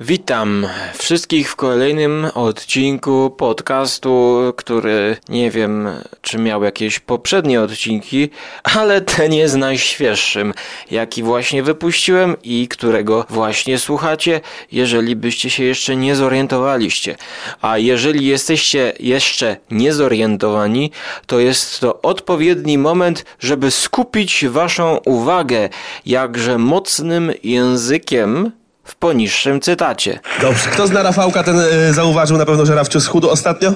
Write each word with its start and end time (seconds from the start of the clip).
Witam 0.00 0.66
wszystkich 0.94 1.50
w 1.50 1.56
kolejnym 1.56 2.26
odcinku 2.34 3.34
podcastu, 3.38 4.38
który 4.56 5.16
nie 5.28 5.50
wiem, 5.50 5.88
czy 6.20 6.38
miał 6.38 6.64
jakieś 6.64 6.98
poprzednie 6.98 7.60
odcinki, 7.60 8.30
ale 8.62 9.00
ten 9.00 9.32
jest 9.32 9.56
najświeższym, 9.56 10.54
jaki 10.90 11.22
właśnie 11.22 11.62
wypuściłem 11.62 12.36
i 12.42 12.68
którego 12.68 13.26
właśnie 13.30 13.78
słuchacie, 13.78 14.40
jeżeli 14.72 15.16
byście 15.16 15.50
się 15.50 15.64
jeszcze 15.64 15.96
nie 15.96 16.16
zorientowaliście. 16.16 17.16
A 17.62 17.78
jeżeli 17.78 18.26
jesteście 18.26 18.92
jeszcze 19.00 19.56
niezorientowani, 19.70 20.90
to 21.26 21.40
jest 21.40 21.80
to 21.80 22.02
odpowiedni 22.02 22.78
moment, 22.78 23.24
żeby 23.40 23.70
skupić 23.70 24.44
waszą 24.48 24.96
uwagę 25.04 25.68
jakże 26.06 26.58
mocnym 26.58 27.32
językiem 27.42 28.52
w 28.84 28.94
poniższym 28.94 29.60
cytacie. 29.60 30.18
Dobrze. 30.40 30.70
Kto 30.70 30.86
zna 30.86 31.02
Rafałka, 31.02 31.42
ten 31.42 31.60
y, 31.60 31.92
zauważył 31.92 32.36
na 32.38 32.46
pewno, 32.46 32.66
że 32.66 32.74
Rafciu 32.74 33.00
schudł 33.00 33.28
ostatnio? 33.30 33.72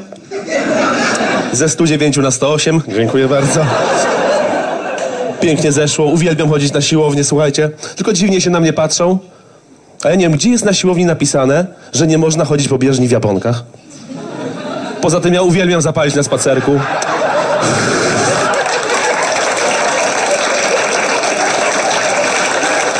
Ze 1.52 1.68
109 1.68 2.16
na 2.16 2.30
108. 2.30 2.82
Dziękuję 2.88 3.28
bardzo. 3.28 3.64
Pięknie 5.40 5.72
zeszło. 5.72 6.06
Uwielbiam 6.06 6.48
chodzić 6.48 6.72
na 6.72 6.80
siłownię, 6.80 7.24
słuchajcie. 7.24 7.70
Tylko 7.96 8.12
dziwnie 8.12 8.40
się 8.40 8.50
na 8.50 8.60
mnie 8.60 8.72
patrzą. 8.72 9.18
A 10.04 10.08
ja 10.08 10.14
nie 10.14 10.22
wiem, 10.22 10.32
gdzie 10.32 10.50
jest 10.50 10.64
na 10.64 10.72
siłowni 10.72 11.04
napisane, 11.04 11.66
że 11.92 12.06
nie 12.06 12.18
można 12.18 12.44
chodzić 12.44 12.68
po 12.68 12.78
bieżni 12.78 13.08
w 13.08 13.10
japonkach. 13.10 13.62
Poza 15.00 15.20
tym 15.20 15.34
ja 15.34 15.42
uwielbiam 15.42 15.82
zapalić 15.82 16.14
na 16.14 16.22
spacerku. 16.22 16.80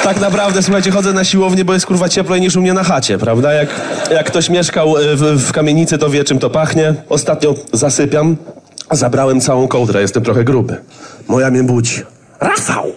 Tak 0.09 0.21
naprawdę, 0.21 0.63
słuchajcie, 0.63 0.91
chodzę 0.91 1.13
na 1.13 1.25
siłownię, 1.25 1.65
bo 1.65 1.75
jest 1.75 1.87
kurwa 1.87 2.09
cieplej 2.09 2.41
niż 2.41 2.57
u 2.57 2.61
mnie 2.61 2.75
na 2.75 2.85
chacie, 2.85 3.19
prawda? 3.19 3.53
Jak, 3.53 3.69
jak 4.11 4.27
ktoś 4.27 4.51
mieszkał 4.51 4.97
e, 4.97 5.17
w, 5.17 5.23
w 5.23 5.53
kamienicy, 5.53 5.99
to 5.99 6.11
wie, 6.11 6.25
czym 6.25 6.39
to 6.39 6.51
pachnie. 6.51 6.95
Ostatnio 7.09 7.55
zasypiam, 7.73 8.37
zabrałem 8.91 9.41
całą 9.41 9.69
kołdrę, 9.69 10.01
jestem 10.01 10.23
trochę 10.23 10.45
gruby. 10.45 10.77
Moja 11.29 11.51
mnie 11.51 11.63
budzi. 11.63 12.03
Rafał, 12.41 12.93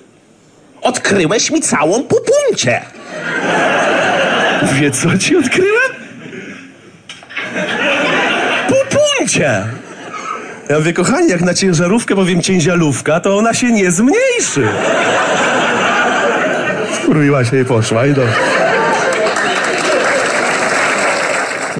odkryłeś 0.82 1.52
mi 1.52 1.62
całą 1.62 2.04
pupuncię. 2.04 2.82
Wie 4.74 4.92
co 4.92 5.18
ci 5.18 5.38
odkryłem? 5.38 5.92
Pupuncię! 8.68 9.64
Ja 10.70 10.78
mówię, 10.78 10.94
kochani, 10.94 11.30
jak 11.30 11.42
na 11.42 11.54
ciężarówkę 11.54 12.16
powiem 12.16 12.42
cięzialówka, 12.42 13.20
to 13.20 13.38
ona 13.38 13.54
się 13.54 13.72
nie 13.72 13.92
zmniejszy. 13.92 14.68
Skurwiła 17.04 17.46
się 17.46 17.62
i 17.62 17.66
poszła 17.66 18.06
i 18.06 18.14
dobrze. 18.14 18.34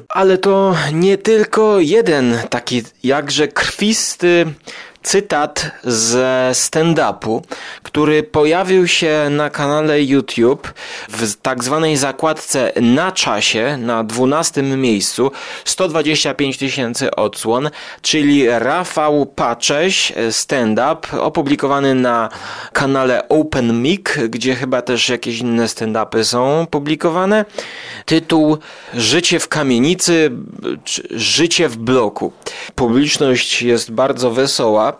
Ale 0.10 0.38
to 0.38 0.76
nie 0.94 1.18
tylko 1.18 1.80
jeden 1.80 2.38
taki 2.50 2.84
jakże 3.04 3.48
krwisty 3.48 4.46
cytat 5.04 5.72
ze 5.84 6.50
stand-upu, 6.54 7.42
który 7.84 8.24
pojawił 8.24 8.88
się 8.88 9.28
na 9.30 9.50
kanale 9.50 10.04
YouTube 10.04 10.74
w 11.10 11.36
tak 11.36 11.64
zwanej 11.64 11.98
zakładce 11.98 12.72
na 12.82 13.12
czasie, 13.12 13.78
na 13.78 14.04
12 14.04 14.64
miejscu, 14.64 15.32
125 15.66 16.58
tysięcy 16.58 17.16
odsłon, 17.16 17.70
czyli 18.02 18.48
Rafał 18.48 19.26
Pacześ, 19.26 20.14
stand-up, 20.32 21.20
opublikowany 21.20 21.96
na 21.96 22.30
kanale 22.74 23.30
Open 23.30 23.82
Mic, 23.82 24.06
gdzie 24.30 24.56
chyba 24.56 24.82
też 24.82 25.10
jakieś 25.10 25.40
inne 25.40 25.66
stand-upy 25.66 26.24
są 26.24 26.68
publikowane. 26.72 27.46
Tytuł 28.06 28.58
Życie 28.94 29.40
w 29.40 29.48
kamienicy, 29.48 30.32
Życie 31.12 31.70
w 31.70 31.78
bloku. 31.78 32.34
Publiczność 32.76 33.62
jest 33.62 33.92
bardzo 33.92 34.32
wesoła, 34.32 34.91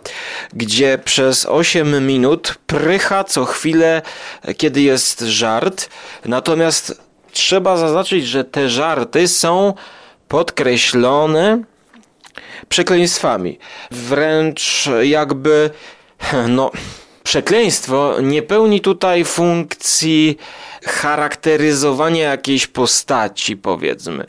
gdzie 0.52 0.98
przez 1.04 1.46
8 1.46 2.06
minut 2.06 2.54
prycha 2.66 3.24
co 3.24 3.44
chwilę, 3.44 4.02
kiedy 4.56 4.80
jest 4.80 5.20
żart. 5.20 5.88
Natomiast 6.24 7.00
trzeba 7.32 7.76
zaznaczyć, 7.76 8.26
że 8.26 8.44
te 8.44 8.68
żarty 8.68 9.28
są 9.28 9.74
podkreślone 10.28 11.62
przekleństwami. 12.68 13.58
Wręcz 13.90 14.88
jakby, 15.02 15.70
no, 16.48 16.70
przekleństwo 17.24 18.14
nie 18.22 18.42
pełni 18.42 18.80
tutaj 18.80 19.24
funkcji 19.24 20.38
charakteryzowania 20.84 22.30
jakiejś 22.30 22.66
postaci, 22.66 23.56
powiedzmy. 23.56 24.24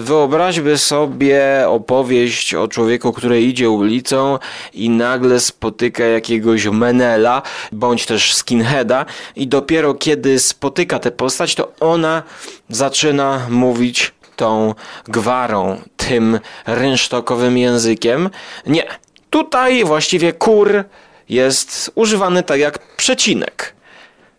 Wyobraźmy 0.00 0.78
sobie 0.78 1.64
opowieść 1.68 2.54
o 2.54 2.68
człowieku, 2.68 3.12
który 3.12 3.42
idzie 3.42 3.70
ulicą 3.70 4.38
i 4.72 4.90
nagle 4.90 5.40
spotyka 5.40 6.04
jakiegoś 6.04 6.66
menela, 6.66 7.42
bądź 7.72 8.06
też 8.06 8.34
skinheada 8.34 9.06
i 9.36 9.48
dopiero 9.48 9.94
kiedy 9.94 10.38
spotyka 10.38 10.98
tę 10.98 11.10
postać, 11.10 11.54
to 11.54 11.72
ona 11.80 12.22
zaczyna 12.68 13.46
mówić 13.50 14.12
tą 14.36 14.74
gwarą, 15.04 15.80
tym 15.96 16.40
rynsztokowym 16.66 17.58
językiem. 17.58 18.30
Nie. 18.66 18.84
Tutaj 19.30 19.84
właściwie 19.84 20.32
kur 20.32 20.84
jest 21.28 21.90
używany 21.94 22.42
tak 22.42 22.60
jak 22.60 22.78
przecinek. 22.96 23.74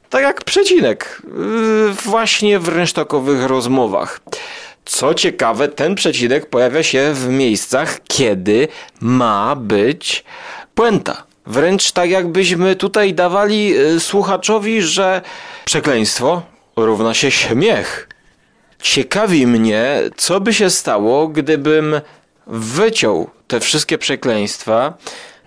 Tak 0.10 0.24
jak 0.24 0.44
przecinek, 0.44 1.22
yy, 1.24 1.94
właśnie 1.94 2.60
w 2.60 2.68
rynsztokowych 2.68 3.44
rozmowach. 3.44 4.20
Co 4.86 5.14
ciekawe, 5.14 5.68
ten 5.68 5.96
przecinek 5.96 6.50
pojawia 6.50 6.84
się 6.84 7.12
w 7.14 7.30
miejscach, 7.30 8.00
kiedy 8.08 8.68
ma 9.02 9.56
być 9.56 10.24
puenta. 10.76 11.24
Wręcz 11.46 11.92
tak 11.92 12.10
jakbyśmy 12.10 12.76
tutaj 12.76 13.14
dawali 13.14 13.70
yy, 13.70 14.00
słuchaczowi, 14.00 14.82
że 14.82 15.22
przekleństwo 15.66 16.42
równa 16.76 17.14
się 17.14 17.32
śmiech. 17.32 18.10
Ciekawi 18.82 19.48
mnie, 19.48 20.02
co 20.18 20.40
by 20.40 20.54
się 20.54 20.70
stało, 20.70 21.28
gdybym 21.28 22.02
wyciął 22.48 23.30
te 23.48 23.60
wszystkie 23.60 23.98
przekleństwa, 23.98 24.94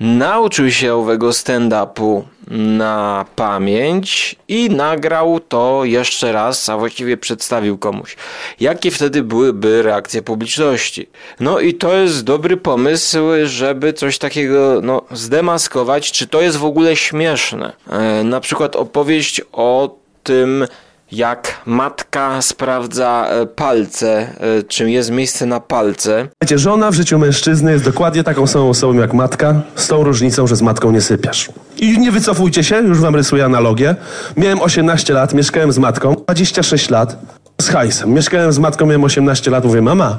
nauczył 0.01 0.71
się 0.71 0.95
owego 0.95 1.31
stand-upu 1.31 2.23
na 2.51 3.25
pamięć 3.37 4.37
i 4.49 4.71
nagrał 4.71 5.41
to 5.41 5.85
jeszcze 5.85 6.33
raz, 6.33 6.69
a 6.69 6.79
właściwie 6.79 7.17
przedstawił 7.17 7.79
komuś. 7.79 8.17
Jakie 8.61 8.91
wtedy 8.91 9.23
byłyby 9.23 9.83
reakcje 9.83 10.23
publiczności? 10.23 11.09
No 11.41 11.61
i 11.61 11.75
to 11.75 11.95
jest 11.95 12.25
dobry 12.25 12.57
pomysł, 12.57 13.19
żeby 13.45 13.93
coś 13.93 14.19
takiego 14.19 14.81
no, 14.83 15.03
zdemaskować, 15.11 16.13
czy 16.13 16.27
to 16.27 16.41
jest 16.41 16.57
w 16.57 16.65
ogóle 16.65 16.97
śmieszne. 16.97 17.73
E, 17.91 18.25
na 18.25 18.41
przykład 18.41 18.77
opowieść 18.77 19.41
o 19.53 19.97
tym, 20.23 20.67
jak 21.13 21.63
matka 21.67 22.43
sprawdza 22.43 23.27
e, 23.29 23.47
palce, 23.47 24.29
e, 24.59 24.63
czym 24.63 24.89
jest 24.89 25.11
miejsce 25.11 25.47
na 25.47 25.61
palce. 25.61 26.29
Wiecie, 26.43 26.59
żona 26.59 26.91
w 26.91 26.95
życiu 26.95 27.19
mężczyzny 27.19 27.73
jest 27.73 27.85
dokładnie 27.85 28.25
taką 28.25 28.47
samą 28.47 28.69
osobą 28.69 28.95
jak 28.95 29.15
matka, 29.15 29.61
z 29.75 29.89
tą 29.89 30.05
różnicą, 30.05 30.47
że 30.47 30.57
z 30.57 30.63
matką 30.63 30.91
nie 30.91 31.01
sypiasz. 31.01 31.49
I 31.77 31.99
nie 31.99 32.13
wycofujcie 32.13 32.65
się, 32.65 32.77
już 32.77 33.01
wam 33.01 33.15
rysuję 33.17 33.45
analogię. 33.45 33.97
Miałem 34.37 34.61
18 34.61 35.15
lat, 35.15 35.35
mieszkałem 35.35 35.73
z 35.73 35.79
matką, 35.79 36.15
26 36.15 36.91
lat, 36.91 37.17
z 37.61 37.69
hajsem. 37.69 38.13
Mieszkałem 38.13 38.53
z 38.53 38.59
matką, 38.59 38.87
miałem 38.87 39.05
18 39.05 39.51
lat, 39.51 39.65
mówię, 39.65 39.83
mama, 39.83 40.19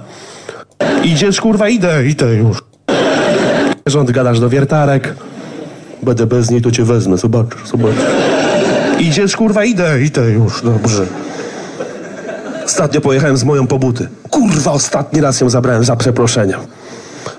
idziesz, 1.04 1.42
kurwa, 1.42 1.70
idę, 1.70 2.06
idę 2.06 2.36
już. 2.36 2.64
Rząd 3.86 4.12
gadasz 4.12 4.40
do 4.40 4.50
wiertarek, 4.50 5.16
będę 6.04 6.26
bez 6.26 6.52
niej, 6.52 6.62
to 6.62 6.72
cię 6.72 6.84
wezmę, 6.84 7.18
zobaczysz, 7.18 7.68
zobaczysz. 7.68 8.28
Idziesz, 9.00 9.36
kurwa, 9.36 9.66
idę, 9.66 10.02
idę 10.02 10.22
już, 10.22 10.62
dobrze. 10.62 11.06
Ostatnio 12.66 13.02
pojechałem 13.02 13.38
z 13.38 13.44
moją 13.44 13.68
po 13.68 13.79
buty. 13.79 14.09
Kurwa, 14.29 14.72
ostatni 14.72 15.22
raz 15.22 15.41
ją 15.41 15.50
zabrałem 15.50 15.84
za 15.84 15.96
przeproszeniem. 15.96 16.59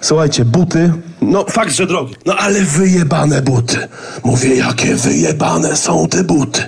Słuchajcie, 0.01 0.45
buty, 0.45 0.93
no 1.23 1.45
fakt, 1.45 1.73
że 1.73 1.87
drogie. 1.87 2.15
No 2.27 2.35
ale 2.37 2.61
wyjebane 2.61 3.43
buty. 3.43 3.89
Mówię, 4.25 4.57
jakie 4.57 4.95
wyjebane 4.95 5.77
są 5.77 6.09
te 6.09 6.25
buty. 6.25 6.63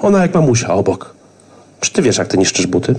Ona 0.00 0.22
jak 0.22 0.34
mamusia 0.34 0.68
obok. 0.74 1.14
Czy 1.80 1.92
ty 1.92 2.02
wiesz, 2.02 2.18
jak 2.18 2.28
ty 2.28 2.38
niszczysz 2.38 2.66
buty? 2.66 2.94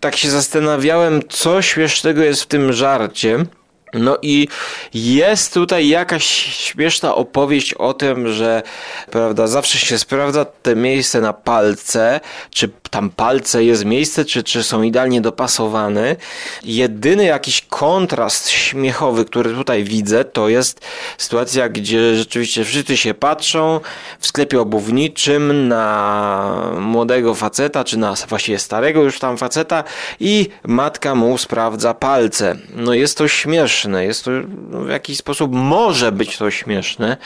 Tak 0.00 0.16
się 0.16 0.30
zastanawiałem, 0.30 1.20
co 1.28 1.62
śmiesznego 1.62 2.22
jest 2.22 2.42
w 2.42 2.46
tym 2.46 2.72
żarcie. 2.72 3.46
No 3.94 4.18
i 4.22 4.48
jest 4.94 5.54
tutaj 5.54 5.88
jakaś 5.88 6.24
śmieszna 6.56 7.14
opowieść 7.14 7.74
o 7.74 7.94
tym, 7.94 8.32
że 8.32 8.62
prawda, 9.10 9.46
zawsze 9.46 9.78
się 9.78 9.98
sprawdza 9.98 10.44
te 10.44 10.76
miejsce 10.76 11.20
na 11.20 11.32
palce, 11.32 12.20
czy 12.50 12.70
tam 12.90 13.10
palce 13.10 13.64
jest 13.64 13.84
miejsce, 13.84 14.24
czy, 14.24 14.42
czy 14.42 14.62
są 14.62 14.82
idealnie 14.82 15.20
dopasowane. 15.20 16.16
Jedyny 16.64 17.24
jakiś 17.24 17.60
kontrast 17.68 18.50
śmiechowy, 18.50 19.24
który 19.24 19.54
tutaj 19.54 19.84
widzę, 19.84 20.24
to 20.24 20.48
jest 20.48 20.80
sytuacja, 21.18 21.68
gdzie 21.68 22.16
rzeczywiście 22.16 22.64
wszyscy 22.64 22.96
się 22.96 23.14
patrzą 23.14 23.80
w 24.18 24.26
sklepie 24.26 24.60
obuwniczym 24.60 25.68
na 25.68 26.72
młodego 26.80 27.34
faceta, 27.34 27.84
czy 27.84 27.96
na 27.96 28.14
właściwie 28.28 28.58
starego 28.58 29.02
już 29.02 29.18
tam 29.18 29.36
faceta 29.36 29.84
i 30.20 30.48
matka 30.64 31.14
mu 31.14 31.38
sprawdza 31.38 31.94
palce. 31.94 32.56
No 32.74 32.94
jest 32.94 33.18
to 33.18 33.28
śmieszne, 33.28 33.77
jest 33.84 34.24
to 34.24 34.30
no, 34.70 34.80
w 34.80 34.88
jakiś 34.88 35.18
sposób 35.18 35.52
może 35.52 36.12
być 36.12 36.36
to 36.38 36.50
śmieszne, 36.50 37.16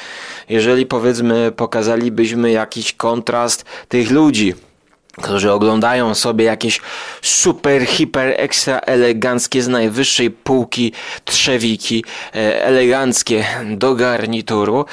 jeżeli 0.48 0.86
powiedzmy 0.86 1.52
pokazalibyśmy 1.56 2.50
jakiś 2.50 2.92
kontrast 2.92 3.64
tych 3.88 4.10
ludzi 4.10 4.54
którzy 5.16 5.52
oglądają 5.52 6.14
sobie 6.14 6.44
jakieś 6.44 6.80
super, 7.22 7.86
hiper, 7.86 8.34
ekstra 8.36 8.78
eleganckie 8.78 9.62
z 9.62 9.68
najwyższej 9.68 10.30
półki 10.30 10.92
trzewiki, 11.24 12.04
e, 12.34 12.64
eleganckie 12.64 13.44
do 13.70 13.94
garnituru 13.94 14.84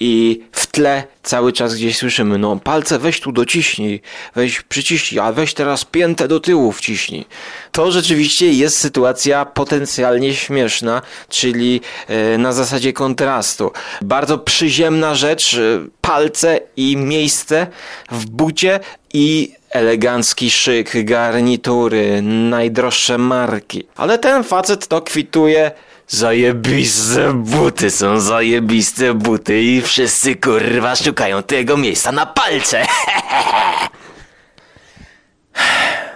i 0.00 0.40
w 0.52 0.66
tle 0.66 1.04
cały 1.22 1.52
czas 1.52 1.74
gdzieś 1.74 1.96
słyszymy, 1.96 2.38
no 2.38 2.56
palce 2.56 2.98
weź 2.98 3.20
tu 3.20 3.32
dociśnij, 3.32 4.00
weź 4.34 4.62
przyciśnij, 4.62 5.20
a 5.20 5.32
weź 5.32 5.54
teraz 5.54 5.84
piętę 5.84 6.28
do 6.28 6.40
tyłu 6.40 6.72
wciśnij. 6.72 7.26
To 7.72 7.92
rzeczywiście 7.92 8.52
jest 8.52 8.78
sytuacja 8.78 9.44
potencjalnie 9.44 10.34
śmieszna, 10.34 11.02
czyli 11.28 11.80
e, 12.08 12.38
na 12.38 12.52
zasadzie 12.52 12.92
kontrastu. 12.92 13.72
Bardzo 14.02 14.38
przyziemna 14.38 15.14
rzecz, 15.14 15.54
e, 15.54 15.86
palce 16.00 16.60
i 16.76 16.96
miejsce 16.96 17.66
w 18.10 18.26
bucie 18.26 18.80
i 19.12 19.52
elegancki 19.70 20.50
szyk, 20.50 21.04
garnitury, 21.04 22.22
najdroższe 22.22 23.18
marki. 23.18 23.86
Ale 23.96 24.18
ten 24.18 24.44
facet 24.44 24.88
to 24.88 25.02
kwituje 25.02 25.70
Zajebiste 26.08 27.32
buty 27.34 27.90
są 27.90 28.20
zajebiste 28.20 29.14
buty 29.14 29.62
i 29.62 29.82
wszyscy 29.82 30.36
kurwa 30.36 30.96
szukają 30.96 31.42
tego 31.42 31.76
miejsca 31.76 32.12
na 32.12 32.26
palce. 32.26 32.86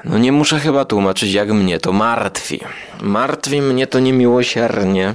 No 0.04 0.18
nie 0.18 0.32
muszę 0.32 0.60
chyba 0.60 0.84
tłumaczyć 0.84 1.32
jak 1.32 1.52
mnie 1.52 1.78
to 1.78 1.92
martwi. 1.92 2.60
Martwi 3.00 3.60
mnie 3.60 3.86
to 3.86 4.00
niemiłosiernie 4.00 5.14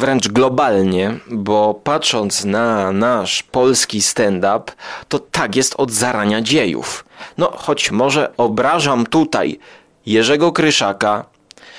wręcz 0.00 0.28
globalnie, 0.28 1.18
bo 1.30 1.74
patrząc 1.74 2.44
na 2.44 2.92
nasz 2.92 3.42
polski 3.42 4.02
stand-up, 4.02 4.72
to 5.08 5.18
tak 5.18 5.56
jest 5.56 5.74
od 5.78 5.90
zarania 5.90 6.40
dziejów. 6.40 7.04
No, 7.38 7.52
choć 7.56 7.90
może 7.90 8.36
obrażam 8.36 9.06
tutaj 9.06 9.58
Jerzego 10.06 10.52
Kryszaka, 10.52 11.24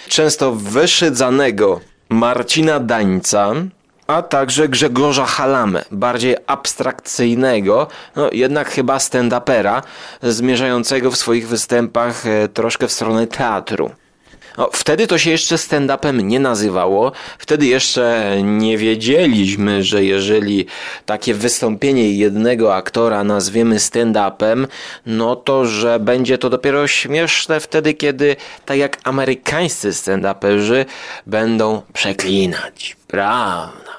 często 0.07 0.51
wyszydzanego 0.55 1.79
Marcina 2.09 2.79
Dańca, 2.79 3.53
a 4.07 4.21
także 4.21 4.69
Grzegorza 4.69 5.25
Halamę, 5.25 5.85
bardziej 5.91 6.35
abstrakcyjnego, 6.47 7.87
no 8.15 8.29
jednak 8.31 8.69
chyba 8.69 8.97
stand-upera, 8.97 9.81
zmierzającego 10.21 11.11
w 11.11 11.17
swoich 11.17 11.47
występach 11.47 12.25
e, 12.25 12.47
troszkę 12.47 12.87
w 12.87 12.91
stronę 12.91 13.27
teatru. 13.27 13.91
No, 14.57 14.69
wtedy 14.73 15.07
to 15.07 15.17
się 15.17 15.31
jeszcze 15.31 15.55
stand-upem 15.55 16.23
nie 16.23 16.39
nazywało. 16.39 17.11
Wtedy 17.37 17.65
jeszcze 17.65 18.35
nie 18.43 18.77
wiedzieliśmy, 18.77 19.83
że 19.83 20.03
jeżeli 20.03 20.65
takie 21.05 21.33
wystąpienie 21.33 22.11
jednego 22.11 22.75
aktora 22.75 23.23
nazwiemy 23.23 23.75
stand-upem, 23.75 24.67
no 25.05 25.35
to 25.35 25.65
że 25.65 25.99
będzie 25.99 26.37
to 26.37 26.49
dopiero 26.49 26.87
śmieszne 26.87 27.59
wtedy, 27.59 27.93
kiedy 27.93 28.35
tak 28.65 28.77
jak 28.77 28.97
amerykańscy 29.03 29.89
stand-uperzy 29.89 30.85
będą 31.27 31.81
przeklinać. 31.93 32.95
Prawda. 33.07 33.91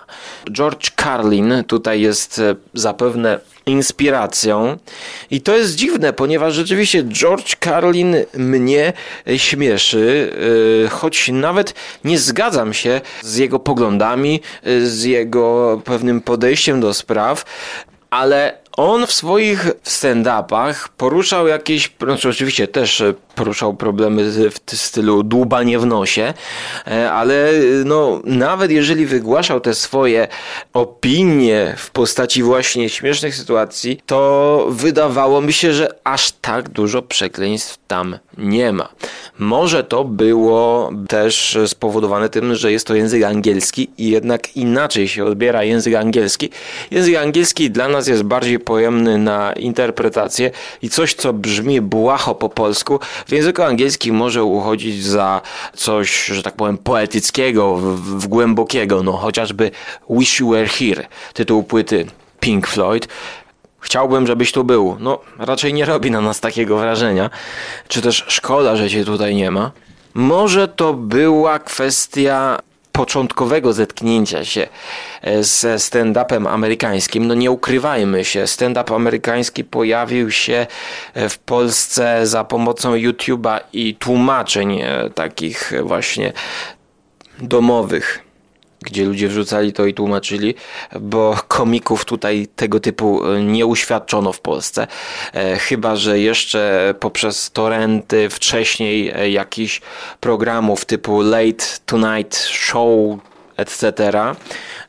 George 0.51 0.91
Carlin 0.97 1.65
tutaj 1.67 2.01
jest 2.01 2.39
e, 2.39 2.55
zapewne 2.75 3.41
inspiracją. 3.67 4.77
I 5.31 5.41
to 5.41 5.57
jest 5.57 5.75
dziwne, 5.75 6.13
ponieważ 6.13 6.55
rzeczywiście 6.55 7.05
George 7.05 7.57
Carlin 7.65 8.17
mnie 8.35 8.93
śmieszy, 9.37 10.33
e, 10.85 10.89
choć 10.89 11.29
nawet 11.29 11.75
nie 12.05 12.19
zgadzam 12.19 12.75
się 12.75 13.01
z 13.23 13.37
jego 13.37 13.59
poglądami, 13.59 14.41
e, 14.63 14.81
z 14.81 15.05
jego 15.05 15.81
pewnym 15.85 16.21
podejściem 16.21 16.81
do 16.81 16.95
spraw, 16.95 17.45
ale 18.11 18.62
on 18.77 19.07
w 19.07 19.13
swoich 19.13 19.71
stand-upach 19.85 20.89
poruszał 20.97 21.47
jakieś, 21.47 21.91
znaczy 22.01 22.29
oczywiście 22.29 22.69
też 22.69 23.03
poruszał 23.35 23.75
problemy 23.75 24.31
w 24.51 24.77
stylu 24.77 25.23
dłubanie 25.23 25.79
w 25.79 25.87
nosie, 25.87 26.35
e, 26.87 27.13
ale 27.13 27.53
no, 27.85 28.21
nawet 28.25 28.71
jeżeli 28.71 29.07
wygłaszał 29.07 29.61
te 29.61 29.75
swoje 29.75 30.29
opinie 30.73 31.75
w 31.79 31.91
postaci 31.91 32.43
właśnie 32.43 32.89
śmiesznych 32.89 33.35
sytuacji, 33.35 34.01
to 34.07 34.67
wydawało 34.71 35.41
mi 35.41 35.53
się, 35.53 35.73
że 35.73 35.95
aż 36.05 36.33
tak 36.33 36.69
dużo 36.69 37.03
przekleństw 37.03 37.79
tam 37.87 38.19
nie 38.39 38.73
ma. 38.73 38.89
Może 39.39 39.85
to 39.85 40.05
było 40.05 40.91
też 41.09 41.59
spowodowane 41.67 42.29
tym, 42.29 42.55
że 42.55 42.73
jest 42.73 42.87
to 42.87 42.95
język 42.95 43.23
angielski 43.23 43.91
i 43.99 44.11
jednak 44.11 44.57
inaczej 44.57 45.09
się 45.09 45.25
odbiera 45.25 45.65
język 45.65 45.95
angielski. 45.95 46.51
Język 46.91 47.17
angielski 47.17 47.71
dla 47.71 47.89
nas 47.89 48.07
jest 48.09 48.23
bardziej 48.23 48.59
pojemny 48.63 49.19
na 49.19 49.53
interpretację 49.53 50.51
i 50.83 50.89
coś, 50.89 51.15
co 51.15 51.33
brzmi 51.33 51.81
błaho 51.81 52.35
po 52.35 52.49
polsku, 52.49 53.01
w 53.27 53.33
języku 53.33 53.63
angielskim 53.63 54.15
może 54.15 54.45
uchodzić 54.45 55.05
za 55.05 55.41
coś, 55.75 56.25
że 56.27 56.43
tak 56.43 56.57
powiem, 56.57 56.79
poetyckiego, 56.79 57.77
w, 57.77 58.01
w 58.21 58.27
głębokiego, 58.27 59.03
no 59.03 59.13
chociażby 59.13 59.71
Wish 60.11 60.41
You 60.41 60.51
Were 60.51 60.69
Here, 60.69 61.07
tytuł 61.35 61.63
płyty 61.63 62.07
Pink 62.41 62.67
Floyd. 62.67 63.09
Chciałbym, 63.81 64.27
żebyś 64.27 64.53
tu 64.53 64.65
był. 64.65 64.97
No, 65.01 65.19
raczej 65.39 65.75
nie 65.75 65.85
robi 65.85 66.11
na 66.11 66.21
nas 66.21 66.41
takiego 66.41 66.79
wrażenia. 66.79 67.31
Czy 67.89 68.03
też 68.03 68.25
szkoda, 68.29 68.77
że 68.77 68.91
cię 68.91 69.05
tutaj 69.05 69.35
nie 69.35 69.51
ma. 69.51 69.71
Może 70.15 70.69
to 70.69 70.95
była 70.95 71.59
kwestia 71.59 72.59
początkowego 72.93 73.73
zetknięcia 73.73 74.45
się 74.45 74.69
e, 75.23 75.45
ze 75.45 75.77
stand-upem 75.77 76.49
amerykańskim. 76.49 77.27
No 77.27 77.35
nie 77.35 77.51
ukrywajmy 77.51 78.25
się, 78.25 78.47
stand-up 78.47 78.95
amerykański 78.95 79.65
pojawił 79.65 80.31
się 80.31 80.67
e, 81.15 81.29
w 81.29 81.39
Polsce 81.39 82.27
za 82.27 82.45
pomocą 82.45 82.95
YouTube'a 82.95 83.61
i 83.73 83.95
tłumaczeń 83.95 84.81
e, 84.81 85.11
takich 85.15 85.73
właśnie 85.83 86.33
domowych 87.39 88.32
gdzie 88.83 89.05
ludzie 89.05 89.29
wrzucali 89.29 89.73
to 89.73 89.87
i 89.87 89.95
tłumaczyli, 89.95 90.55
bo 91.01 91.39
komików 91.49 92.05
tutaj 92.05 92.47
tego 92.57 92.81
typu 92.81 93.27
e, 93.27 93.43
nie 93.43 93.67
uświadczono 93.67 94.33
w 94.33 94.41
Polsce. 94.41 94.87
E, 95.35 95.57
chyba, 95.57 95.97
że 95.97 96.19
jeszcze 96.19 96.95
poprzez 97.01 97.51
torenty 97.51 98.31
wcześniej 98.31 99.11
e, 99.11 99.31
jakichś 99.31 99.81
programów 100.21 100.85
typu 100.85 101.23
Late 101.23 101.65
Tonight 101.87 102.37
Show, 102.37 103.19
etc 103.57 104.13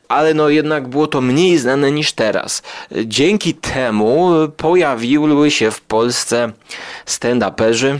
ale 0.08 0.34
no 0.34 0.48
jednak 0.48 0.88
było 0.88 1.06
to 1.06 1.20
mniej 1.20 1.58
znane 1.58 1.92
niż 1.92 2.12
teraz. 2.12 2.62
Dzięki 3.04 3.54
temu 3.54 4.30
pojawiły 4.56 5.50
się 5.50 5.70
w 5.70 5.80
Polsce 5.80 6.52
stand-uperzy, 7.06 7.98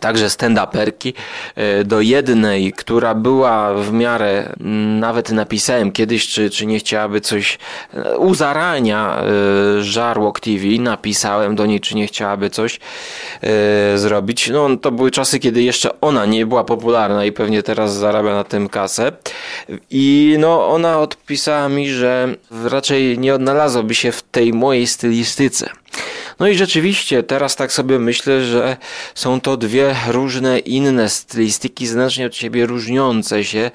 także 0.00 0.26
stand-uperki. 0.26 1.12
E, 1.56 1.84
do 1.84 2.00
jednej, 2.00 2.72
która 2.72 3.14
była 3.14 3.74
w 3.74 3.92
miarę, 3.92 4.52
nawet 5.00 5.30
napisałem 5.30 5.92
kiedyś, 5.92 6.28
czy, 6.28 6.50
czy 6.50 6.66
nie 6.66 6.78
chciałaby 6.78 7.20
coś 7.20 7.58
e, 7.94 8.18
u 8.18 8.34
zarania 8.34 9.22
e, 9.78 9.82
Żarłok 9.82 10.40
TV, 10.40 10.64
napisałem 10.78 11.56
do 11.56 11.66
niej, 11.66 11.80
czy 11.80 11.94
nie 11.96 12.06
chciałaby 12.06 12.50
coś 12.50 12.80
zrobić. 13.96 14.50
No 14.50 14.76
to 14.76 14.92
były 14.92 15.10
czasy, 15.10 15.38
kiedy 15.38 15.62
jeszcze 15.62 16.00
ona 16.00 16.26
nie 16.26 16.46
była 16.46 16.64
popularna 16.64 17.24
i 17.24 17.32
pewnie 17.32 17.62
teraz 17.62 17.94
zarabia 17.94 18.34
na 18.34 18.44
tym 18.44 18.68
kasę. 18.68 19.12
I 19.90 20.36
no 20.38 20.68
ona 20.68 20.98
odpisała 20.98 21.68
mi, 21.68 21.90
że 21.90 22.34
raczej 22.64 23.18
nie 23.18 23.34
odnalazłoby 23.34 23.94
się 23.94 24.12
w 24.12 24.22
tej 24.22 24.52
mojej 24.52 24.86
stylistyce. 24.86 25.70
No 26.40 26.48
i 26.48 26.54
rzeczywiście, 26.54 27.22
teraz 27.22 27.56
tak 27.56 27.72
sobie 27.72 27.98
myślę, 27.98 28.44
że 28.44 28.76
są 29.14 29.40
to 29.40 29.56
dwie 29.56 29.96
różne 30.08 30.58
inne 30.58 31.08
stylistyki, 31.08 31.86
znacznie 31.86 32.26
od 32.26 32.36
siebie 32.36 32.66
różniące 32.66 33.44
się, 33.44 33.70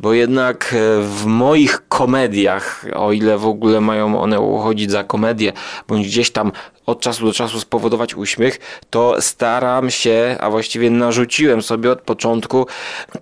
bo 0.00 0.12
jednak 0.12 0.74
e, 0.74 1.02
w 1.02 1.24
moich 1.24 1.85
komediach, 1.96 2.84
o 2.94 3.12
ile 3.12 3.38
w 3.38 3.46
ogóle 3.46 3.80
mają 3.80 4.20
one 4.20 4.40
uchodzić 4.40 4.90
za 4.90 5.04
komedię, 5.04 5.52
bądź 5.88 6.06
gdzieś 6.06 6.30
tam 6.30 6.52
od 6.86 7.00
czasu 7.00 7.26
do 7.26 7.32
czasu 7.32 7.60
spowodować 7.60 8.14
uśmiech, 8.14 8.60
to 8.90 9.16
staram 9.20 9.90
się, 9.90 10.36
a 10.40 10.50
właściwie 10.50 10.90
narzuciłem 10.90 11.62
sobie 11.62 11.90
od 11.92 12.00
początku 12.00 12.66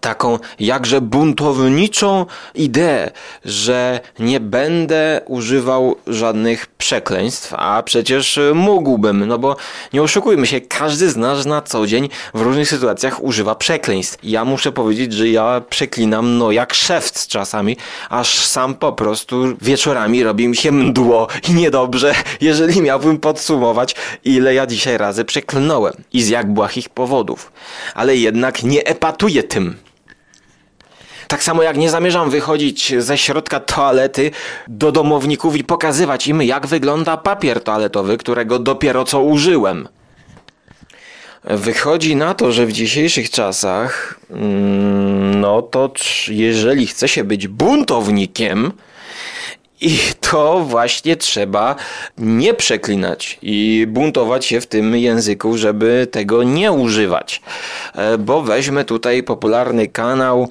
taką 0.01 0.39
jakże 0.61 1.01
buntowniczą 1.01 2.27
ideę, 2.55 3.11
że 3.45 4.01
nie 4.19 4.41
będę 4.41 5.21
używał 5.27 5.97
żadnych 6.07 6.67
przekleństw, 6.67 7.55
a 7.57 7.83
przecież 7.83 8.41
mógłbym, 8.55 9.27
no 9.27 9.39
bo 9.39 9.57
nie 9.93 10.03
oszukujmy 10.03 10.47
się, 10.47 10.61
każdy 10.61 11.11
z 11.11 11.17
nas 11.17 11.47
na 11.47 11.63
co 11.63 11.87
dzień 11.87 12.09
w 12.35 12.41
różnych 12.41 12.69
sytuacjach 12.69 13.23
używa 13.23 13.55
przekleństw. 13.55 14.19
Ja 14.23 14.45
muszę 14.45 14.73
powiedzieć, 14.73 15.13
że 15.13 15.29
ja 15.29 15.63
przeklinam 15.71 16.39
no 16.39 16.53
jak 16.53 16.75
szewc 16.75 17.27
czasami, 17.27 17.77
aż 18.11 18.47
sam 18.47 18.64
po 18.73 18.93
prostu 18.93 19.45
wieczorami 19.63 20.23
robi 20.23 20.49
mi 20.49 20.57
się 20.57 20.73
mdło 20.73 21.29
i 21.49 21.55
niedobrze, 21.55 22.15
jeżeli 22.41 22.83
miałbym 22.83 23.19
podsumować 23.19 23.95
ile 24.25 24.55
ja 24.55 24.67
dzisiaj 24.67 24.99
razy 24.99 25.25
przeklnąłem 25.25 25.95
i 26.13 26.23
z 26.23 26.29
jak 26.29 26.53
błahich 26.53 26.89
powodów. 26.89 27.53
Ale 27.95 28.17
jednak 28.17 28.63
nie 28.63 28.87
epatuję 28.87 29.43
tym. 29.43 29.77
Tak 31.29 31.43
samo 31.43 31.63
jak 31.63 31.77
nie 31.77 31.91
zamierzam 31.91 32.31
wychodzić 32.31 32.95
ze 32.99 33.19
środka 33.19 33.61
toalety 33.61 34.31
do 34.69 34.93
domowników 34.93 35.57
i 35.57 35.65
pokazywać 35.65 36.27
im, 36.27 36.43
jak 36.43 36.67
wygląda 36.67 37.17
papier 37.17 37.61
toaletowy, 37.61 38.19
którego 38.19 38.59
dopiero 38.59 39.05
co 39.05 39.21
użyłem. 39.21 39.89
Wychodzi 41.45 42.17
na 42.17 42.35
to, 42.35 42.53
że 42.53 42.67
w 42.67 42.73
dzisiejszych 42.73 43.31
czasach, 43.31 44.21
mm, 44.31 45.41
no 45.41 45.63
to 45.63 45.93
jeżeli 46.29 46.87
chce 46.87 47.09
się 47.09 47.25
być 47.25 47.49
buntownikiem, 47.49 48.73
i 49.81 49.99
to 50.21 50.61
właśnie 50.61 51.17
trzeba 51.17 51.77
nie 52.19 52.55
przeklinać 52.55 53.39
i 53.43 53.87
buntować 53.89 54.47
się 54.47 54.61
w 54.61 54.67
tym 54.67 54.97
języku, 54.97 55.59
żeby 55.59 56.07
tego 56.11 56.43
nie 56.43 56.73
używać. 56.73 57.43
E, 57.95 58.19
bo 58.19 58.43
weźmy 58.43 58.85
tutaj 58.85 59.23
popularny 59.23 59.89
kanał 59.89 60.49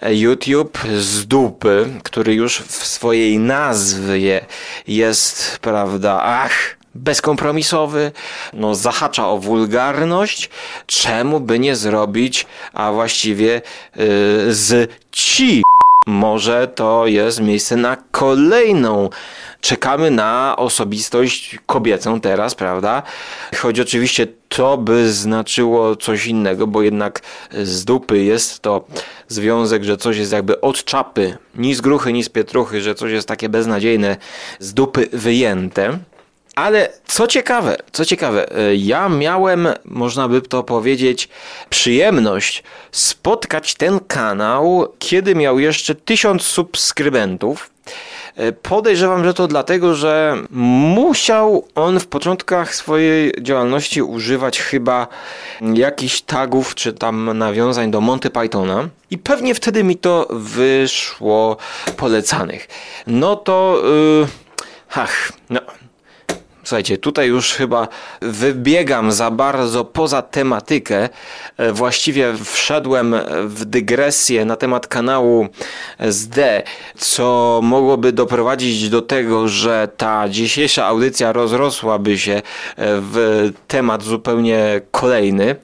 e, 0.00 0.14
YouTube 0.14 0.78
z 0.98 1.26
dupy, 1.26 1.88
który 2.02 2.34
już 2.34 2.58
w 2.58 2.86
swojej 2.86 3.38
nazwie 3.38 4.44
jest, 4.86 5.58
prawda, 5.60 6.20
ach, 6.22 6.76
bezkompromisowy, 6.94 8.12
no 8.52 8.74
zahacza 8.74 9.28
o 9.28 9.38
wulgarność, 9.38 10.50
czemu 10.86 11.40
by 11.40 11.58
nie 11.58 11.76
zrobić, 11.76 12.46
a 12.72 12.92
właściwie 12.92 13.62
yy, 13.96 14.54
z 14.54 14.90
ci 15.12 15.62
może 16.06 16.68
to 16.68 17.06
jest 17.06 17.40
miejsce 17.40 17.76
na 17.76 17.96
kolejną. 18.10 19.10
Czekamy 19.60 20.10
na 20.10 20.54
osobistość 20.58 21.58
kobiecą 21.66 22.20
teraz, 22.20 22.54
prawda? 22.54 23.02
Choć 23.56 23.80
oczywiście 23.80 24.26
to 24.48 24.78
by 24.78 25.12
znaczyło 25.12 25.96
coś 25.96 26.26
innego, 26.26 26.66
bo 26.66 26.82
jednak 26.82 27.20
z 27.52 27.84
dupy 27.84 28.24
jest 28.24 28.60
to 28.60 28.84
związek, 29.28 29.84
że 29.84 29.96
coś 29.96 30.16
jest 30.16 30.32
jakby 30.32 30.60
od 30.60 30.84
czapy, 30.84 31.36
ni 31.54 31.74
z 31.74 31.80
gruchy, 31.80 32.12
ni 32.12 32.24
z 32.24 32.28
pietruchy, 32.28 32.80
że 32.80 32.94
coś 32.94 33.12
jest 33.12 33.28
takie 33.28 33.48
beznadziejne, 33.48 34.16
z 34.58 34.74
dupy 34.74 35.08
wyjęte. 35.12 35.98
Ale 36.54 36.92
co 37.06 37.26
ciekawe, 37.26 37.76
co 37.92 38.04
ciekawe, 38.04 38.56
e, 38.56 38.76
ja 38.76 39.08
miałem, 39.08 39.68
można 39.84 40.28
by 40.28 40.42
to 40.42 40.62
powiedzieć, 40.62 41.28
przyjemność 41.70 42.62
spotkać 42.90 43.74
ten 43.74 44.00
kanał, 44.00 44.92
kiedy 44.98 45.34
miał 45.34 45.58
jeszcze 45.58 45.94
tysiąc 45.94 46.42
subskrybentów. 46.42 47.70
E, 48.36 48.52
podejrzewam, 48.52 49.24
że 49.24 49.34
to 49.34 49.48
dlatego, 49.48 49.94
że 49.94 50.36
musiał 50.50 51.68
on 51.74 52.00
w 52.00 52.06
początkach 52.06 52.74
swojej 52.74 53.32
działalności 53.42 54.02
używać 54.02 54.60
chyba 54.60 55.06
jakichś 55.60 56.20
tagów 56.20 56.74
czy 56.74 56.92
tam 56.92 57.38
nawiązań 57.38 57.90
do 57.90 58.00
Monty 58.00 58.30
Pythona 58.30 58.88
i 59.10 59.18
pewnie 59.18 59.54
wtedy 59.54 59.84
mi 59.84 59.96
to 59.96 60.26
wyszło 60.30 61.56
polecanych. 61.96 62.68
No 63.06 63.36
to, 63.36 63.82
yy, 64.20 64.26
ach, 64.94 65.32
no, 65.50 65.60
Słuchajcie, 66.64 66.98
tutaj 66.98 67.28
już 67.28 67.52
chyba 67.52 67.88
wybiegam 68.20 69.12
za 69.12 69.30
bardzo 69.30 69.84
poza 69.84 70.22
tematykę. 70.22 71.08
E, 71.56 71.72
właściwie 71.72 72.34
wszedłem 72.44 73.14
w 73.44 73.64
dygresję 73.64 74.44
na 74.44 74.56
temat 74.56 74.86
kanału 74.86 75.48
SD, 75.98 76.62
co 76.98 77.60
mogłoby 77.62 78.12
doprowadzić 78.12 78.88
do 78.88 79.02
tego, 79.02 79.48
że 79.48 79.88
ta 79.96 80.28
dzisiejsza 80.28 80.86
audycja 80.86 81.32
rozrosłaby 81.32 82.18
się 82.18 82.32
e, 82.32 82.42
w 82.76 83.50
temat 83.68 84.02
zupełnie 84.02 84.80
kolejny. 84.90 85.56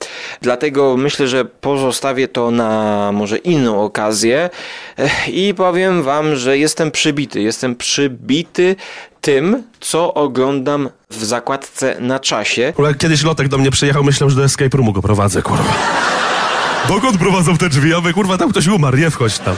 Dlatego 0.43 0.97
myślę, 0.97 1.29
że 1.29 1.45
pozostawię 1.45 2.29
to 2.29 2.51
na 2.51 3.11
może 3.13 3.39
inną 3.39 3.83
okazję 3.83 4.51
e, 4.99 5.31
i 5.31 5.55
powiem 5.55 6.03
Wam, 6.03 6.37
że 6.37 6.59
jestem 6.59 6.91
przybity. 6.91 7.41
Jestem 7.41 7.77
przybity 7.77 8.77
tym, 9.21 9.63
co 9.81 10.15
oglądam 10.15 10.89
w 11.11 11.25
zakładce 11.25 11.97
na 12.01 12.21
czasie. 12.21 12.73
Kurwa, 12.77 12.89
jak 12.89 12.99
kiedyś 12.99 13.23
Lotek 13.25 13.49
do 13.49 13.59
mnie 13.59 13.71
przyjechał, 13.71 14.05
myślał, 14.05 14.31
że 14.31 14.37
do 14.37 14.45
escape 14.45 14.77
roomu 14.77 14.93
go 14.93 15.03
prowadzę, 15.03 15.43
kurwa. 15.43 15.75
Dokąd 16.89 17.19
prowadzą 17.19 17.57
te 17.57 17.69
drzwi? 17.69 17.91
Ja 17.91 18.01
mówię, 18.01 18.13
kurwa, 18.13 18.39
tam 18.39 18.51
ktoś 18.51 18.67
umarł, 18.67 18.97
nie 18.97 19.11
wchodź 19.11 19.39
tam. 19.39 19.57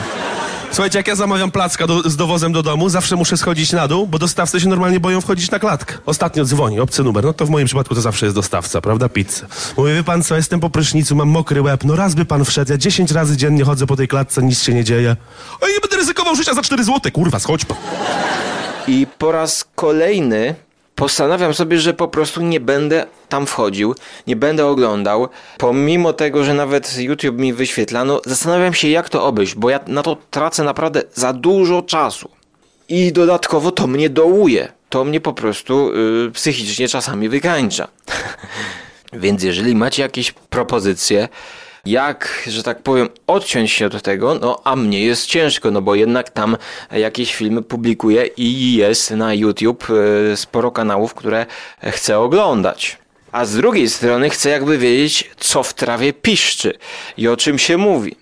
Słuchajcie, 0.73 0.99
jak 0.99 1.09
ja 1.09 1.15
zamawiam 1.15 1.51
placka 1.51 1.87
do, 1.87 2.11
z 2.11 2.17
dowozem 2.17 2.53
do 2.53 2.63
domu, 2.63 2.89
zawsze 2.89 3.17
muszę 3.17 3.37
schodzić 3.37 3.73
na 3.73 3.89
dół, 3.89 4.07
bo 4.07 4.19
dostawcy 4.19 4.61
się 4.61 4.69
normalnie 4.69 5.01
boją 5.01 5.21
wchodzić 5.21 5.51
na 5.51 5.59
klatkę. 5.59 5.95
Ostatnio 6.07 6.45
dzwoni, 6.45 6.81
obcy 6.81 7.05
numer, 7.05 7.25
no 7.25 7.33
to 7.33 7.47
w 7.47 7.51
moim 7.51 7.67
przypadku 7.67 7.95
to 7.95 8.01
zawsze 8.01 8.27
jest 8.27 8.37
dostawca, 8.37 8.81
prawda, 8.81 9.09
pizza. 9.09 9.47
Mówię, 9.77 9.95
wie 9.95 10.05
pan 10.05 10.23
co, 10.23 10.37
jestem 10.37 10.61
po 10.61 10.71
prysznicu, 10.71 11.17
mam 11.17 11.29
mokry 11.29 11.63
łeb, 11.63 11.85
no 11.85 11.97
raz 11.97 12.15
by 12.15 12.25
pan 12.25 12.45
wszedł, 12.45 12.73
ja 12.73 12.79
dziesięć 12.79 13.11
razy 13.11 13.37
dziennie 13.37 13.65
chodzę 13.65 13.87
po 13.87 13.97
tej 13.97 14.09
klatce, 14.09 14.43
nic 14.43 14.63
się 14.63 14.75
nie 14.75 14.85
dzieje. 14.85 15.17
O 15.61 15.67
nie 15.67 15.81
będę 15.81 15.97
ryzykował 15.97 16.37
życia 16.37 16.55
za 16.55 16.63
cztery 16.63 16.85
złote, 16.85 17.11
kurwa, 17.11 17.39
schodź 17.39 17.65
pan. 17.65 17.77
I 18.89 19.07
po 19.19 19.33
raz 19.33 19.65
kolejny 19.75 20.55
postanawiam 20.95 21.55
sobie, 21.55 21.79
że 21.79 21.95
po 21.95 22.09
prostu 22.09 22.43
nie 22.43 22.61
będę 22.61 23.07
tam 23.29 23.47
wchodził, 23.47 23.95
nie 24.27 24.37
będę 24.37 24.67
oglądał, 24.67 25.29
pomimo 25.59 26.13
tego, 26.13 26.45
że 26.45 26.55
nawet 26.55 26.99
YouTube 26.99 27.39
mi 27.39 27.53
wyświetla, 27.53 28.05
no 28.05 28.21
zastanawiam 28.27 28.75
się 28.75 28.89
jak 28.89 29.09
to 29.09 29.25
obejść, 29.25 29.55
bo 29.55 29.71
ja 29.71 29.81
na 29.87 30.03
to 30.03 30.17
tracę 30.31 30.65
naprawdę 30.65 31.03
za 31.15 31.33
dużo 31.33 31.83
czasu. 31.83 32.31
I 32.89 33.13
dodatkowo 33.13 33.71
to 33.71 33.87
mnie 33.87 34.11
dołuje. 34.11 34.73
To 34.89 35.05
mnie 35.05 35.21
po 35.21 35.33
prostu 35.33 35.93
yy, 35.95 36.31
psychicznie 36.31 36.89
czasami 36.89 37.29
wykańcza. 37.29 37.89
Więc 39.13 39.43
jeżeli 39.43 39.75
macie 39.75 40.03
jakieś 40.03 40.33
propozycje, 40.33 41.29
jak, 41.87 42.43
że 42.47 42.63
tak 42.63 42.83
powiem, 42.83 43.09
odciąć 43.27 43.73
się 43.73 43.87
od 43.87 44.03
tego, 44.03 44.35
no 44.35 44.61
a 44.65 44.77
mnie 44.77 45.05
jest 45.05 45.27
ciężko, 45.27 45.71
no 45.71 45.83
bo 45.83 45.95
jednak 45.95 46.31
tam 46.31 46.57
jakieś 46.91 47.35
filmy 47.35 47.63
publikuję 47.63 48.27
i 48.27 48.75
jest 48.75 49.11
na 49.11 49.35
YouTube 49.35 49.87
e, 49.91 50.37
sporo 50.37 50.71
kanałów, 50.71 51.15
które 51.15 51.47
chcę 51.83 52.19
oglądać. 52.19 53.00
A 53.33 53.45
z 53.45 53.57
drugiej 53.57 53.91
strony 53.91 54.31
chcę 54.31 54.51
jakby 54.51 54.79
wiedzieć, 54.79 55.31
co 55.39 55.63
w 55.63 55.75
trawie 55.75 56.13
piszczy 56.13 56.79
i 57.17 57.29
o 57.29 57.37
czym 57.37 57.59
się 57.59 57.77
mówi. 57.77 58.17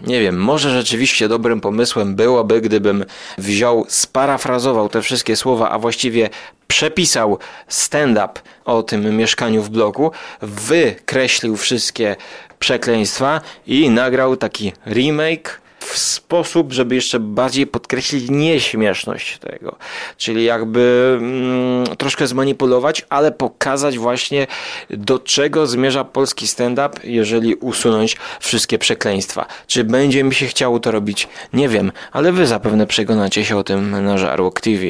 Nie 0.00 0.20
wiem, 0.20 0.38
może 0.38 0.70
rzeczywiście 0.70 1.28
dobrym 1.28 1.60
pomysłem 1.60 2.14
byłoby, 2.14 2.60
gdybym 2.60 3.04
wziął, 3.38 3.86
sparafrazował 3.88 4.88
te 4.88 5.02
wszystkie 5.02 5.36
słowa, 5.36 5.70
a 5.70 5.78
właściwie 5.78 6.30
przepisał 6.68 7.38
stand-up 7.68 8.40
o 8.64 8.82
tym 8.82 9.16
mieszkaniu 9.16 9.62
w 9.62 9.70
bloku, 9.70 10.10
wykreślił 10.42 11.56
wszystkie 11.56 12.16
przekleństwa 12.58 13.40
i 13.66 13.90
nagrał 13.90 14.36
taki 14.36 14.72
remake 14.86 15.61
w 15.82 15.98
sposób, 15.98 16.72
żeby 16.72 16.94
jeszcze 16.94 17.20
bardziej 17.20 17.66
podkreślić 17.66 18.30
nieśmieszność 18.30 19.38
tego. 19.38 19.76
Czyli 20.16 20.44
jakby 20.44 21.16
mm, 21.20 21.96
troszkę 21.96 22.26
zmanipulować, 22.26 23.06
ale 23.08 23.32
pokazać 23.32 23.98
właśnie 23.98 24.46
do 24.90 25.18
czego 25.18 25.66
zmierza 25.66 26.04
polski 26.04 26.46
stand-up, 26.46 26.90
jeżeli 27.04 27.54
usunąć 27.54 28.16
wszystkie 28.40 28.78
przekleństwa. 28.78 29.46
Czy 29.66 29.84
będzie 29.84 30.24
mi 30.24 30.34
się 30.34 30.46
chciało 30.46 30.80
to 30.80 30.90
robić? 30.90 31.28
Nie 31.52 31.68
wiem, 31.68 31.92
ale 32.12 32.32
wy 32.32 32.46
zapewne 32.46 32.86
przekonacie 32.86 33.44
się 33.44 33.56
o 33.56 33.64
tym 33.64 34.04
na 34.04 34.18
Żarłok 34.18 34.60
TV. 34.60 34.84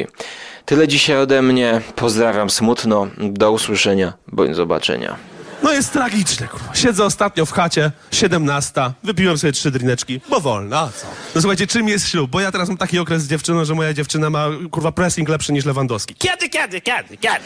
Tyle 0.64 0.88
dzisiaj 0.88 1.16
ode 1.16 1.42
mnie. 1.42 1.80
Pozdrawiam 1.96 2.50
smutno. 2.50 3.06
Do 3.18 3.52
usłyszenia 3.52 4.12
bądź 4.32 4.56
zobaczenia. 4.56 5.31
No 5.62 5.72
jest 5.72 5.92
tragiczne, 5.92 6.48
kurwa. 6.48 6.74
Siedzę 6.74 7.04
ostatnio 7.04 7.46
w 7.46 7.52
chacie, 7.52 7.92
17, 8.10 8.72
wypiłem 9.04 9.38
sobie 9.38 9.52
trzy 9.52 9.70
drineczki, 9.70 10.20
bo 10.30 10.40
wolno, 10.40 10.78
a 10.78 10.86
co? 10.88 11.06
No 11.34 11.40
słuchajcie, 11.40 11.66
czym 11.66 11.88
jest 11.88 12.08
ślub? 12.08 12.30
Bo 12.30 12.40
ja 12.40 12.52
teraz 12.52 12.68
mam 12.68 12.76
taki 12.76 12.98
okres 12.98 13.22
z 13.22 13.28
dziewczyną, 13.28 13.64
że 13.64 13.74
moja 13.74 13.94
dziewczyna 13.94 14.30
ma, 14.30 14.46
kurwa, 14.70 14.92
pressing 14.92 15.28
lepszy 15.28 15.52
niż 15.52 15.64
Lewandowski. 15.64 16.14
Kiedy, 16.14 16.48
kiedy, 16.48 16.80
kiedy, 16.80 17.16
kiedy? 17.16 17.44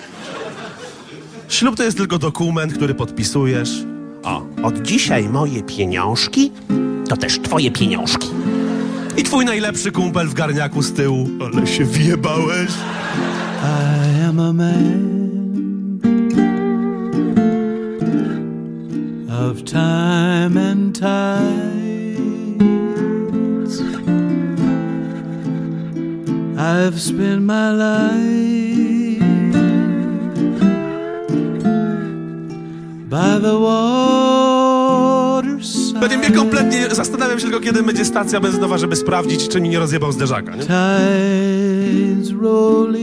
Ślub 1.48 1.76
to 1.76 1.82
jest 1.82 1.96
tylko 1.96 2.18
dokument, 2.18 2.74
który 2.74 2.94
podpisujesz. 2.94 3.70
O, 4.22 4.46
od 4.62 4.82
dzisiaj 4.82 5.28
moje 5.28 5.62
pieniążki 5.62 6.52
to 7.08 7.16
też 7.16 7.40
twoje 7.42 7.70
pieniążki. 7.70 8.28
I 9.16 9.22
twój 9.22 9.44
najlepszy 9.44 9.92
kumpel 9.92 10.28
w 10.28 10.34
garniaku 10.34 10.82
z 10.82 10.92
tyłu. 10.92 11.28
Ale 11.40 11.66
się 11.66 11.84
wjebałeś. 11.84 12.70
I 13.62 14.22
am 14.28 14.40
a 14.40 14.52
man 14.52 15.15
of 19.56 19.64
time 19.64 20.56
and 20.58 20.94
tides. 20.94 21.06
I've 26.58 27.00
spent 27.00 27.42
my 27.42 27.70
life 27.72 29.22
by 33.08 33.38
the 33.40 33.58
waterside. 35.28 36.00
Będzie 36.00 36.18
mnie 36.18 36.30
kompletnie... 36.30 36.88
Zastanawiam 36.94 37.38
się 37.38 37.44
tylko, 37.44 37.60
kiedy 37.60 37.82
będzie 37.82 38.04
stacja 38.04 38.40
benzynowa, 38.40 38.78
żeby 38.78 38.96
sprawdzić, 38.96 39.48
czy 39.48 39.60
mi 39.60 39.68
nie 39.68 39.78
rozjebał 39.78 40.12
zderzaka, 40.12 40.56
nie? 40.56 40.62
Tides 40.62 42.30
roll 42.40 42.96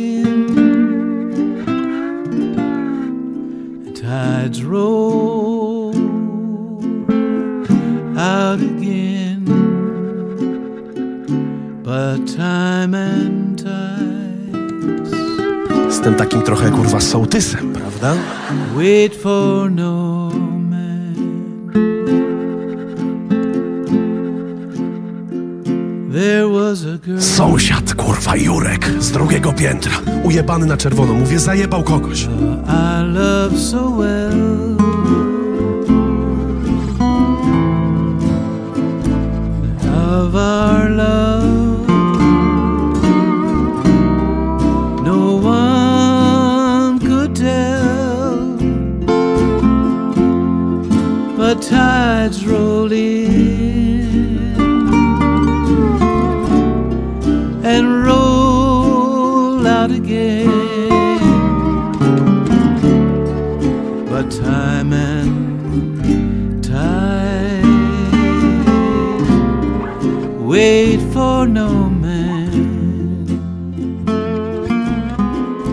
Jestem 15.88 16.16
takim 16.16 16.42
trochę, 16.42 16.72
kurwa, 16.72 17.00
sołtysem, 17.02 17.74
prawda? 17.74 18.14
wait 18.76 19.16
for 19.16 19.72
no 19.72 20.30
man. 20.70 21.14
There 26.12 26.48
was 26.50 26.86
a 26.86 26.98
girl. 26.98 27.22
Sąsiad, 27.22 27.94
kurwa, 27.94 28.36
Jurek, 28.36 28.90
z 29.00 29.12
drugiego 29.12 29.54
piętra. 29.54 29.92
Ujebany 30.24 30.66
na 30.66 30.78
czerwono. 30.78 31.14
Mówię, 31.14 31.40
zajebał 31.40 31.84
kogoś. 31.84 32.24
I 32.24 33.14
love 33.14 33.58
so 33.58 33.90
well. 33.98 34.74
Of 39.96 40.36
our 40.36 40.90
love, 40.90 41.63
but 51.54 51.62
tides 51.62 52.48
roll 52.48 52.92
in 52.92 54.56
and 57.64 58.04
roll 58.04 59.68
out 59.68 59.92
again 59.92 60.50
but 64.10 64.32
time 64.32 64.94
and 64.94 66.64
tide 66.64 67.64
wait 70.40 71.00
for 71.14 71.46
no 71.46 71.90
man. 71.90 72.54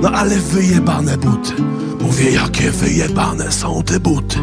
No 0.03 0.09
ale 0.09 0.37
wyjebane 0.39 1.17
buty. 1.17 1.55
Mówię, 2.01 2.31
jakie 2.31 2.71
wyjebane 2.71 3.53
są 3.53 3.83
te 3.83 4.01
buty. 4.01 4.39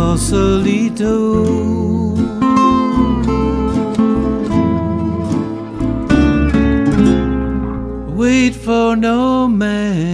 Sausalito. 0.00 1.14
Wait 8.16 8.54
for 8.54 8.96
no 8.96 9.46
man, 9.46 10.09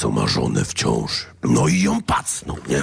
co 0.00 0.10
ma 0.10 0.26
żonę 0.26 0.64
w 0.64 0.74
ciąży. 0.74 1.24
No 1.44 1.68
i 1.68 1.82
ją 1.82 2.02
pacnął, 2.02 2.56
nie? 2.68 2.82